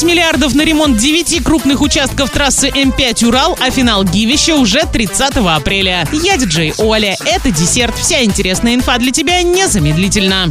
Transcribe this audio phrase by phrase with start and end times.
[0.00, 5.36] 5 миллиардов на ремонт 9 крупных участков трассы М5 Урал, а финал Гивища уже 30
[5.46, 6.08] апреля.
[6.10, 7.18] Я диджей Оля.
[7.26, 7.94] Это десерт.
[7.98, 10.50] Вся интересная инфа для тебя незамедлительно.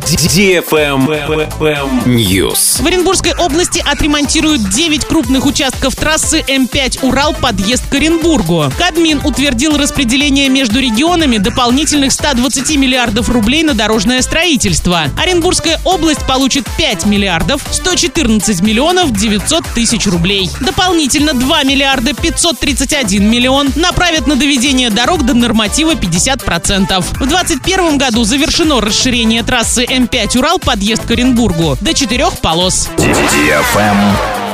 [2.05, 2.79] News.
[2.79, 8.71] В Оренбургской области отремонтируют 9 крупных участков трассы М5 Урал подъезд к Оренбургу.
[8.77, 15.05] Кадмин утвердил распределение между регионами дополнительных 120 миллиардов рублей на дорожное строительство.
[15.17, 19.38] Оренбургская область получит 5 миллиардов 114 миллионов 900
[19.73, 20.49] тысяч рублей.
[20.59, 27.01] Дополнительно 2 миллиарда 531 миллион направят на доведение дорог до норматива 50%.
[27.01, 32.89] В 2021 году завершено расширение трассы М5 Урал подъезд к Оренбургу до четырех полос.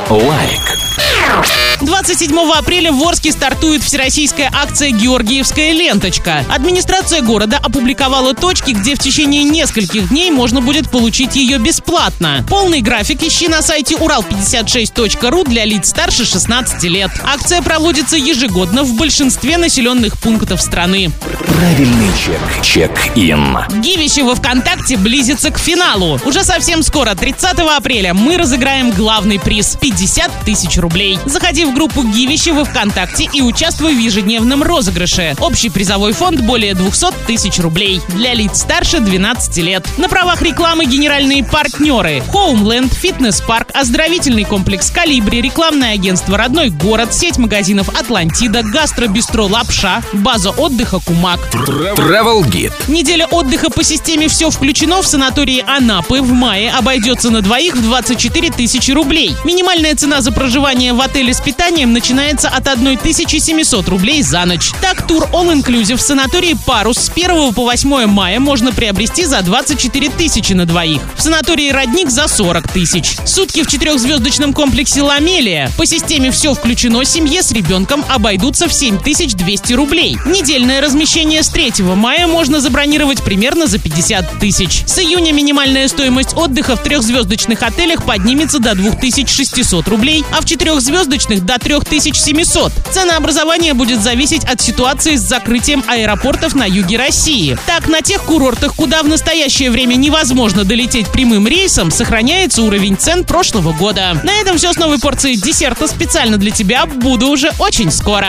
[0.09, 1.74] Лайк.
[1.81, 6.45] 27 апреля в Орске стартует всероссийская акция «Георгиевская ленточка».
[6.49, 12.45] Администрация города опубликовала точки, где в течение нескольких дней можно будет получить ее бесплатно.
[12.49, 17.11] Полный график ищи на сайте урал56.ру для лиц старше 16 лет.
[17.23, 21.11] Акция проводится ежегодно в большинстве населенных пунктов страны.
[21.47, 22.63] Правильный чек.
[22.63, 23.57] Чек-ин.
[23.81, 26.19] Гивище во ВКонтакте близится к финалу.
[26.25, 31.19] Уже совсем скоро, 30 апреля, мы разыграем главный приз– 50 тысяч рублей.
[31.25, 35.35] Заходи в группу Гивище во ВКонтакте и участвуй в ежедневном розыгрыше.
[35.39, 38.01] Общий призовой фонд более 200 тысяч рублей.
[38.09, 39.87] Для лиц старше 12 лет.
[39.97, 42.23] На правах рекламы генеральные партнеры.
[42.33, 50.51] Homeland, фитнес-парк, оздоровительный комплекс Калибри, рекламное агентство «Родной город», сеть магазинов «Атлантида», гастробистро «Лапша», база
[50.51, 51.39] отдыха «Кумак».
[51.53, 52.73] Travel Guide.
[52.87, 57.81] Неделя отдыха по системе «Все включено» в санатории Анапы в мае обойдется на двоих в
[57.81, 59.35] 24 тысячи рублей.
[59.43, 64.71] Минимальная цена за проживание в отеле с питанием начинается от 1700 рублей за ночь.
[64.81, 69.41] Так, тур All Inclusive в санатории «Парус» с 1 по 8 мая можно приобрести за
[69.41, 71.01] 24 тысячи на двоих.
[71.15, 73.15] В санатории «Родник» за 40 тысяч.
[73.25, 79.73] Сутки в четырехзвездочном комплексе «Ламелия» по системе «Все включено» семье с ребенком обойдутся в 7200
[79.73, 80.17] рублей.
[80.25, 84.83] Недельное размещение с 3 мая можно забронировать примерно за 50 тысяч.
[84.85, 91.44] С июня минимальная стоимость отдыха в трехзвездочных отелях поднимется до 2600 рублей, а в четырехзвездочных
[91.45, 92.73] до 3700.
[92.91, 97.57] Ценообразование будет зависеть от ситуации с закрытием аэропортов на юге России.
[97.65, 103.23] Так, на тех курортах, куда в настоящее время невозможно долететь прямым рейсом, сохраняется уровень цен
[103.23, 104.19] прошлого года.
[104.23, 106.85] На этом все с новой порцией десерта специально для тебя.
[106.85, 108.27] Буду уже очень скоро.